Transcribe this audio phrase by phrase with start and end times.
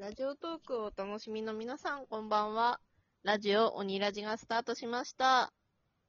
[0.00, 2.80] ラジオトークをお楽しみの皆さん、こんばんは。
[3.22, 5.52] ラジオ鬼ラジがスタートしました。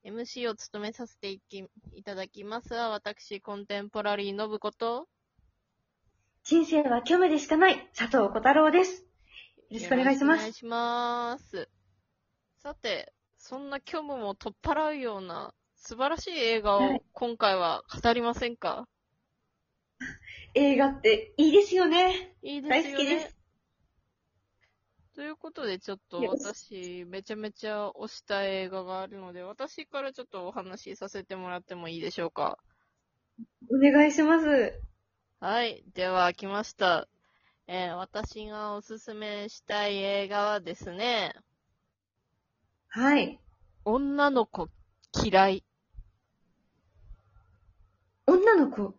[0.05, 5.09] MC を務めさせていきいただきますは、私、コンテンポラリーのぶこと、
[6.45, 9.01] 人生は虚無でしかない佐藤小太郎です。
[9.01, 9.07] よ
[9.71, 10.37] ろしくお願いします。
[10.37, 11.67] お願いします。
[12.59, 18.87] さて、そんな虚無も取っ払うような素晴らしい映画をはい今回は語りませんか、
[20.55, 22.37] 映画っていいですよね。
[22.41, 22.83] いいですよね。
[22.83, 23.40] 大好きです。
[25.13, 32.57] ということで、ちょっと私、めちゃめちゃ推した映画があるので、私からちょっとお話しさせてもらってもいいでしょうか？
[33.69, 34.81] お願いします。
[35.39, 35.83] はい。
[35.93, 37.07] では、来ました。
[37.67, 41.33] えー私がおすすめしたい映画はですね、
[42.87, 43.39] はい。
[43.85, 44.69] 女の子
[45.23, 45.65] 嫌い。
[48.27, 48.95] 女の子、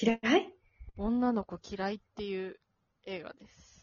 [0.00, 0.54] 嫌い？
[0.96, 2.60] 女の子嫌いっていう
[3.06, 3.77] 映画です。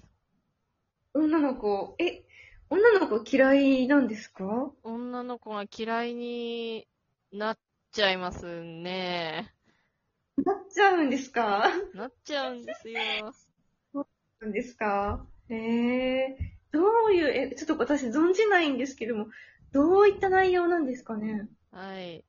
[1.18, 2.26] 女の子、え、
[2.70, 4.70] 女の子嫌いなんですか？
[4.84, 6.90] 女の子が嫌いに
[7.32, 7.58] なっ
[7.94, 9.54] ちゃいますね。
[10.36, 11.70] なっちゃうんですか？
[11.94, 13.00] なっちゃうんですよ。
[14.42, 15.26] なんですか？
[15.48, 16.38] ええ
[16.74, 19.28] どういう、え、ちょっと私存じないんですけども、
[19.72, 21.48] どういった内容なんですかね？
[21.72, 22.26] はい。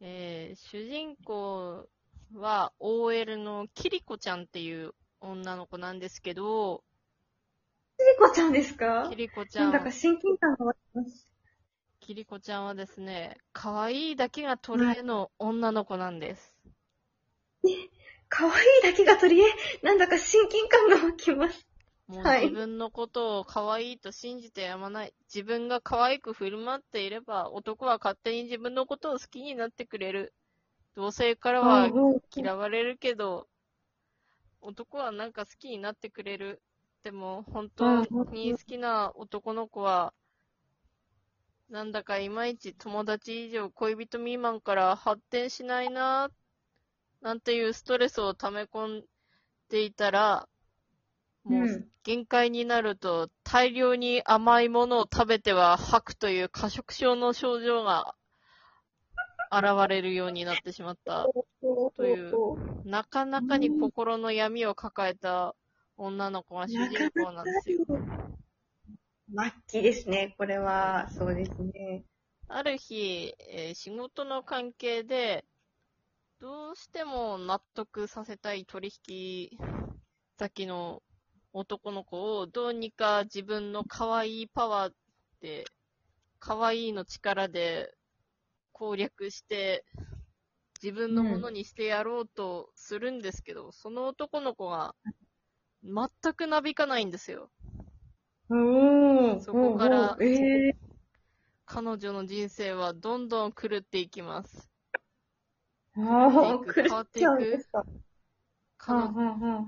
[0.00, 1.86] えー、主人公
[2.34, 6.82] は OL のキリコちゃんっていう女の子なんですけど、
[7.98, 9.06] キリコちゃんですか？
[9.10, 11.28] キリコちゃんなんだ、か親近感が湧きます。
[12.00, 16.54] キリコちゃんはですね、可愛いだけが取り柄の女の子なんです。
[18.28, 21.66] 可愛いだけが取り柄、なんだか親近感が湧きます。
[22.08, 25.14] もうはい自分のことを可愛いと信じてやまない。
[25.32, 30.34] 自分が可愛く振る舞っていれば、男は勝手に自分のことを好きになってくれる。
[30.96, 31.88] 同性からは
[32.34, 33.46] 嫌われるけど、
[34.60, 36.60] 男はなんか好きになってくれる。
[37.02, 38.00] でも、本当
[38.32, 40.12] に好きな男の子は、
[41.68, 46.30] なんだかいまいち友達以上恋人未満から発展しないな、
[47.20, 49.04] なんていうストレスを溜め込ん
[49.68, 50.48] でいたら、
[51.44, 58.16] もううん限界になると大量に甘いものを食べては吐くという過食症の症状が
[59.52, 61.26] 現れるようになってしまった。
[61.96, 62.32] という
[62.84, 65.54] なかなかに心の闇を抱えた
[66.06, 67.78] 女の子が主人公なんですよ。
[69.34, 71.08] 末期ですね、これは。
[71.10, 72.04] そうですね。
[72.48, 75.44] ある日、えー仕事の関係で、
[76.40, 79.58] どうしても納得させたい取引
[80.38, 81.02] 先の
[81.52, 84.94] 男の子をどうにか自分の可愛いパワー
[85.40, 85.64] で、
[86.40, 87.94] 可愛いの力で
[88.72, 89.84] 攻略して、
[90.82, 94.94] 自分のものにしてやろうとするんですけど、その男の子が
[95.82, 97.50] 全くなびかないんですよ。
[98.50, 99.40] おー。
[99.40, 100.76] そこからええ
[101.66, 104.70] 彼女の人生はどんどん狂っていきます。
[105.96, 106.30] ああ、
[106.74, 107.84] 変わっていくか？
[108.78, 109.66] 彼はあ女、はあはあ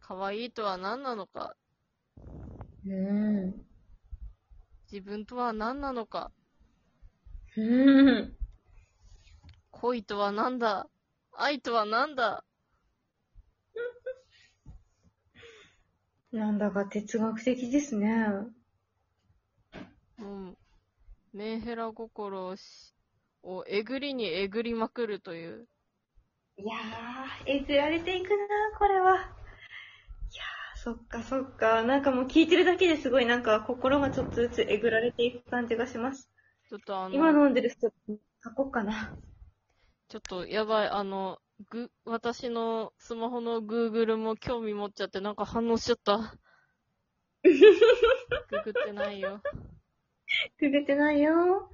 [0.00, 1.56] 可愛いとは何なのか、
[2.86, 3.66] うん。
[4.90, 6.30] 自分とは何なのか、
[7.56, 8.36] うん。
[9.70, 10.88] 恋とは何だ、
[11.32, 12.44] 愛とは何だ、
[16.36, 18.26] なんだか哲学的ですね。
[20.18, 20.56] もう、
[21.32, 22.94] メンヘラ心をし
[23.42, 25.66] をえぐりにえぐりまくるという、
[26.58, 29.12] いやー、えぐられていくなー、これは。
[29.14, 31.82] いやー、そっかそっか。
[31.82, 36.30] なんかもう聞いてるだけですごいなんか心がちょっとずつえぐられていく感じがします。
[36.68, 37.90] ちょっとあ今の、飲んでる人、
[38.44, 39.14] 書こうかな。
[40.08, 41.40] ちょっとやばい、あの、
[41.70, 46.36] ぐ、私のスマホの Google も興味持っちゃってなんか反応しちゃった。
[47.42, 49.40] ググってないよ。
[50.58, 51.70] くぐってないよ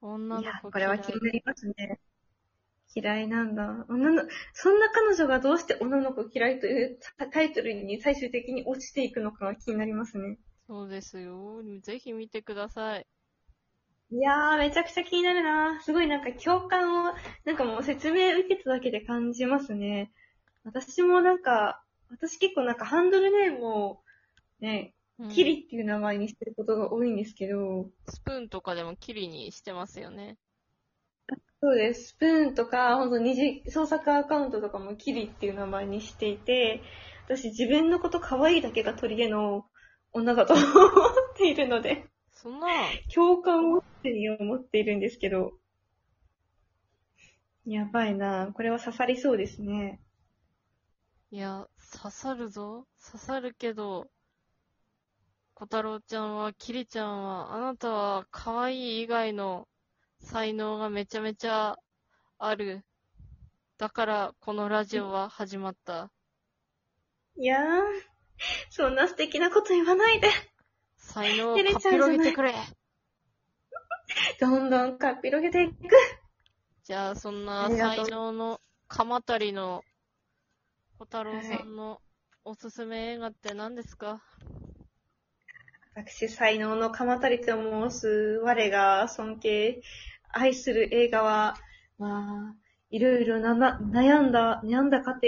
[0.00, 2.00] 女の子ー、これは気になりますね。
[2.94, 3.84] 嫌いなんだ。
[3.88, 4.22] 女の、
[4.54, 10.38] そんな彼女がどうして女の子嫌いというタタイトルに最終的に落ちていくのかが気になりますね。
[10.66, 11.62] そうですよ。
[11.82, 13.06] ぜひ見てください。
[14.10, 17.14] いやー、めちゃくちゃ気になるなすごいなんか共感を、
[17.44, 20.10] なんかもう説明受けただけで感じますね。
[20.64, 24.00] 私もなんか、私結構なんかハンドルネームを、
[24.60, 30.38] ね、うんキリっていう名前にしてることが多いんですけど、スプーンとかでもキリにしてますよね。
[31.60, 32.10] そうです。
[32.10, 36.82] スプーンとか、ほんと二次創作アカウントとかもキリっていう名前にしていて、
[37.26, 39.66] 私自分のこと可愛いだけが取り柄の
[40.12, 40.66] 女だと思っ
[41.36, 42.07] ているので、
[42.40, 42.68] そんな、
[43.12, 45.54] 共感を常に思っているんですけど、
[47.66, 50.00] やばいなこれは刺さりそうですね。
[51.32, 51.66] いや、
[52.00, 52.86] 刺さるぞ。
[53.04, 54.08] 刺さるけど、
[55.54, 59.66] 小太郎ちゃんは、キリちゃんは、あなたは可愛い以外の
[60.20, 61.76] 才能がめちゃめちゃ
[62.38, 62.84] ある。
[63.78, 66.12] だから、このラジオは始まった。
[67.36, 67.82] いやー、
[68.70, 70.28] そんな素敵なこと言わないで。
[71.08, 72.54] 才能を照れかっぴちゃうじゃないろげてくれ。
[74.40, 75.74] どんどんかっぴろげていく。
[76.84, 79.84] じゃあ、そんな才能の鎌足りの
[80.98, 82.00] 小太郎さんの
[82.44, 84.22] おすすめ映画って何ですか、
[85.94, 89.82] 私、才能の鎌足りと申す我が尊敬、
[90.32, 91.56] 愛する映画は、
[91.98, 92.54] まあ、
[92.90, 95.26] いろいろなな悩んだ、悩んだ過程、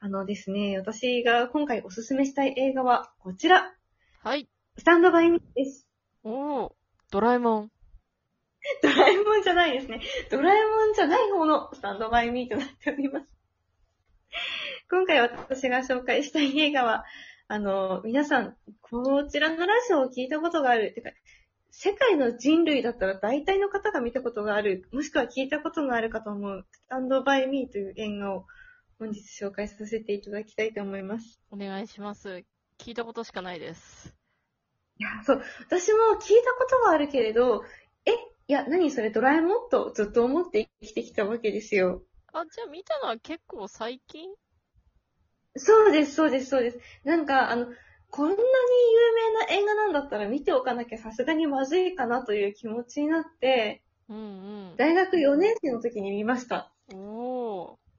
[0.00, 3.72] あのですね、私が今回おすすめしたい映画はこちら、
[4.22, 4.48] はい。
[4.78, 5.86] スタンドバイミーです。
[6.22, 6.72] おー、
[7.10, 7.70] ドラえもん。
[8.82, 10.00] ドラえもんじゃないですね。
[10.30, 13.26] ドラえもんじゃない方のスタンドバイミーとなっております。
[14.90, 17.04] 今回私が紹介したい映画は、
[17.48, 20.92] あの、皆さん、こちらのラジオを聞いたことがある。
[20.94, 21.10] てか、
[21.70, 28.46] 世界の人類だったら大体の方が見たことがある、もしくは聞いたことがあるかと思う、スタンドバイミーという映画を
[28.98, 31.40] 本日紹介させていただきたいと思います。
[31.50, 32.44] お願いします。
[32.78, 34.19] 聞いたことしかないです。
[35.00, 37.64] いや、そう、私も聞いたことはあるけれど、
[38.04, 38.10] え、
[38.48, 42.02] いや、何それドラえもんとずっと思って生きてきたわけですよ。
[42.34, 44.28] あ、じゃあ見たのは結構最近？
[45.56, 46.78] そうです、そうです、そうです。
[47.04, 47.66] なんか、あの、
[48.10, 56.70] こんなに有名な映画なんだったら見ておかなきゃさすがにまずいかなという気持ちになって、うん大学4年生の時に見ました。
[56.92, 56.98] うん。
[56.98, 57.90] おー。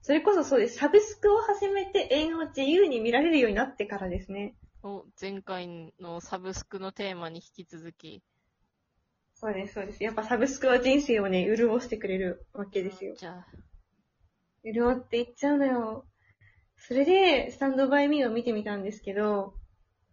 [0.00, 0.76] それこそそうです。
[0.76, 4.54] サブスクを始めて映画を自由に見られるようになってからですね。
[4.82, 8.22] お、前回のサブスクのテーマに引き続き。
[9.34, 10.02] そうです、そうです。
[10.02, 13.14] やっぱサブスクは人生をね、潤してくれるわけですよ。
[13.16, 13.46] じゃあ、
[14.64, 16.06] 潤っていっちゃうのよ。
[16.76, 19.54] それで、スタンドバイミーを見てみたんですけど、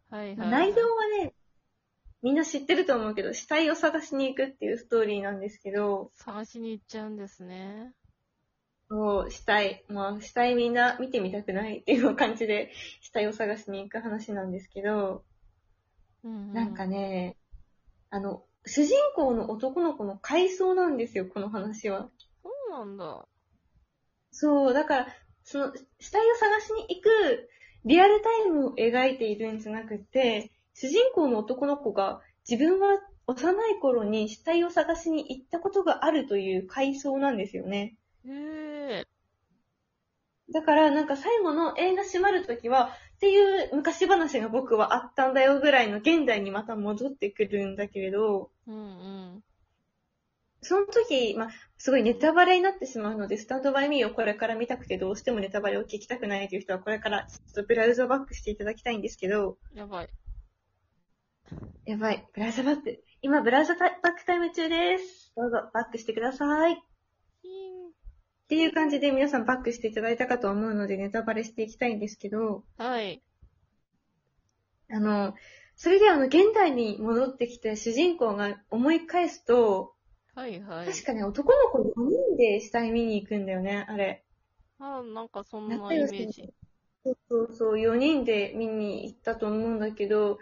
[0.10, 0.50] はいはい。
[0.50, 1.34] 内容はね、
[2.22, 7.94] みんな知ってると思うけど、死体を探しに行くっていうストーリーなんですけど、探しに行っちゃうんですね。
[8.90, 12.72] そう、死体、まあ、死体みんな見てみたくないっていう感じで、
[13.02, 15.24] 死体を探しに行く話なんですけど、
[16.24, 16.54] うん、うん。
[16.54, 17.38] なんかね、
[18.10, 22.10] あの、主人公の男の子の回想なんですよ、この話は。
[22.44, 23.28] そうなんだ。
[24.32, 25.08] そう、だから、
[25.44, 27.50] その、死体を探しに行く
[27.86, 37.96] リアルタイムを描いているんじゃなくて、主人公の男の子が自分は幼い頃に死体を探しに行ったことがあるという回想なんですよね。
[38.28, 39.08] へえ。
[40.54, 48.80] だから、なんか最後の映画閉まるときは、っていう昔話が僕はあったんだよぐらいの現代にまた戻ってくるんだけれど、うんう
[49.38, 49.44] ん。
[50.62, 60.10] その時、まあ、すごいネタバレになってしまうので、スタンドバイミーをこれから見たくてどうしてもネタバレを聞きたくないという人は、これからちょっとブラウザバックしていただきたいんですけど、やばい。
[61.86, 63.04] やばい、ブラウザバック。
[63.22, 65.34] 今、ブラウザバックタイム中です。
[65.36, 66.95] どうぞ、バックしてください。
[68.46, 73.24] っていう感じで皆さんバックしていただいたかと思うので、ネタバレしていきたいんですけど、はい。
[74.92, 75.34] あの、
[75.76, 79.96] それであの、現代に戻ってきて主人公が思い返すと、
[80.36, 80.88] はいはい。
[80.88, 84.24] 確かね、男の子4人で死体見に行くんだよね、あれ。
[84.78, 86.54] あ、なんかそんな仲イメージ。
[87.04, 90.38] そうそうそう、4人で見に行ったと思うんだけど、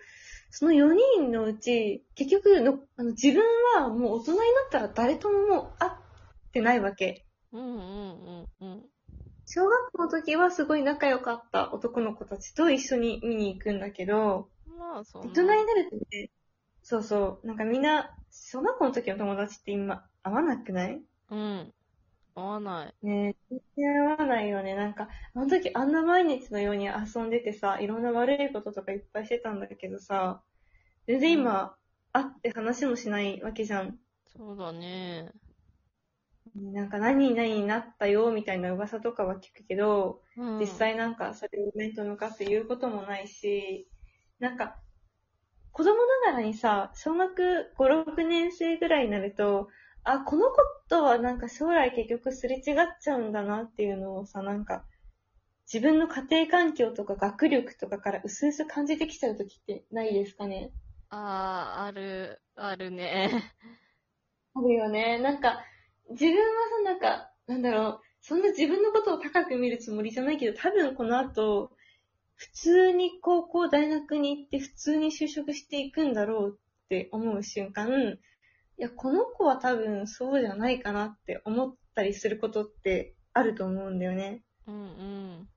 [0.50, 3.44] その4人のうち、結局のあの自分
[3.76, 5.94] はもう大人になったら誰とももう会っ
[6.52, 7.26] てないわけ。
[7.54, 8.90] うんうんうんうん。
[9.46, 15.56] 小学校の時はすごい仲良かった男の子たちと一緒に見に行くんだけど、まあ、そん大人にな。
[15.66, 16.30] なるとね、
[16.84, 21.04] そうそう、なんかみんな、小学校の時の友達って今、会わなくない？
[21.30, 21.74] うん。
[22.36, 22.94] 合わない。
[23.04, 24.74] ねえ、全然合わないよね。
[24.76, 30.42] なんか、あの時あんな毎日のように遊んでてさ、いろんな悪いこととかいっぱいしてたんだけどさ、
[31.08, 31.76] 全然今、
[32.14, 34.00] 会って話もしないわけじゃん。
[34.26, 35.32] そうだね。
[36.56, 40.60] なんか何々になったよ、みたいな噂とかは聞くけど、うん。
[40.60, 43.90] 実際なんかそれを面と向かって言うこともないし、
[44.40, 44.80] なんか、
[45.72, 45.96] 子供
[46.26, 49.70] ながらにさ、小学5、6年生ぐらいになると、
[50.04, 50.58] あ、この子
[50.90, 54.86] とはなんか将来結局すれ違っちゃうんだなっていうのをさ、なんか、
[55.72, 60.74] 自分の家庭環境とか学力とかから薄々感じてきちゃう時ってないですかね？
[61.10, 61.16] あ
[61.80, 63.54] あ、ある、あるね。
[64.56, 65.20] あるよね。
[65.20, 65.64] なんか、
[66.10, 71.72] 自分はさ、なんか、なんだろう、そんな自分のことを高く見るつもりじゃないけど、多分この後、
[72.36, 77.90] 普通に高校、大学に行って普通に就職していくんだろうって思う瞬間、
[78.78, 84.44] いや、この子は多分そうじゃないかなって思ったりすることってあると思うんだよね。
[84.68, 85.50] うんうん。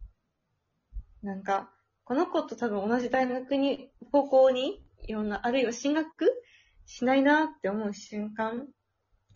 [1.22, 1.70] なんか、
[2.04, 6.30] この子と多分同じ大学に、高校に、いろんな、あるいは進学
[6.84, 8.68] しないなって思う瞬間。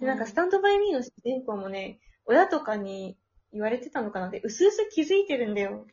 [0.00, 3.16] で、なんか、うんスタンドバイミーの主人公もね、親とかに
[3.52, 4.28] 言われてたのかな？
[4.28, 5.86] って、うすうす気づいてるんだよ。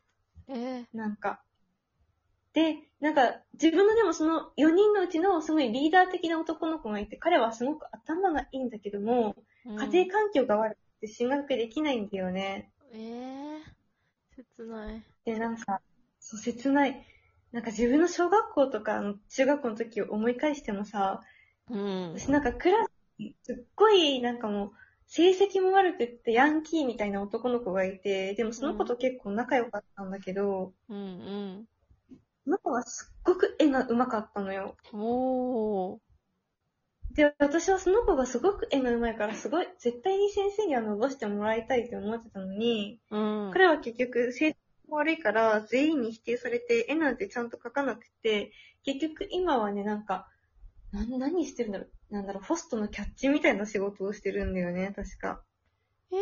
[0.47, 1.41] えー、なんか。
[2.53, 9.35] で、なんか、自分のでもその4人のうちのすごいリーダー的な男の子がいて、彼はすごく頭がいいんだけども、
[9.65, 12.71] うん家庭環境が悪くて進学できないんだよね。
[12.93, 13.59] えー、
[14.35, 15.03] 切ない。
[15.25, 15.81] で、なんか、
[16.19, 17.05] そう、切ない。
[17.51, 21.21] なんか自分の小学校とか中学校の時を思い返してもさ、
[21.69, 22.13] うん。
[22.13, 22.96] 私なんかクラスに
[23.43, 24.71] すっごいなんかもう、
[25.07, 31.65] 成績も悪くってヤンキーみたいな男の子がいて、でもその子と結構仲良かったんだけど、うん
[32.43, 34.77] その子はすっごく絵が上手かったのよ。
[34.93, 34.99] うん。
[35.01, 35.99] おー。
[37.13, 43.17] で、私はその子がすごく絵が上手いから、すごい、絶対に先生には伸ばしてもらいたいって思ってたのに、う
[43.49, 43.51] ん。
[43.51, 44.55] 彼は結局成績
[44.87, 48.51] も悪いから全員に否定されて絵なんてちゃんと描かなくて、
[48.85, 50.27] 結局今はね、なんか、
[50.91, 55.43] な、何してるんだろうなんだろう、ホストのキャッチみたいな仕事をしてるんだよね、確か。
[56.11, 56.17] えー。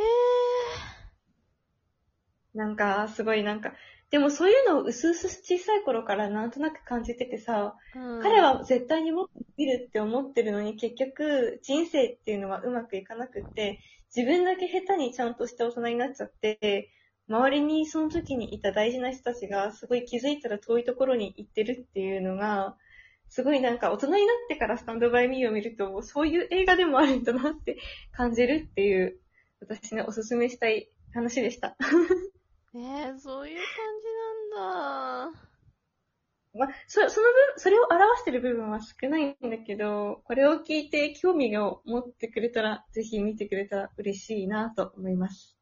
[2.58, 3.74] なんか、すごいなんか、
[4.10, 13.80] でもそういうのをうすうす小さい頃からなんとなく感じててさ、うん彼は絶対にもっとできるって思ってるのに結局人生っていうのはうまくいかなくって、
[14.16, 16.92] 自分だけ下手にちゃんとした大人になっちゃって、
[17.28, 22.78] 周りにその時にいた大事な人たちがすごい気づいたら遠いところに行ってるっていうのが、
[23.30, 27.78] すごいなんか大人になってからスタンドバイミーを見ると、そういう映画でもあるんだなって
[28.12, 29.20] 感じるっていう、
[29.60, 31.76] 私がおすすめしたい話でした。
[32.74, 33.66] えー、そういう感
[34.02, 35.56] じなんだ。
[36.58, 45.58] まあ、そその分、それを表してる部分は少ないんだけど、これを聞いて興味を持ってくれたら、ぜひ見てくれたら嬉しいなと思います。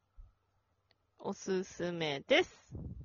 [1.18, 3.03] おすすめです。